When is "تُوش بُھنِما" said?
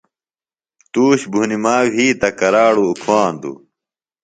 0.91-1.75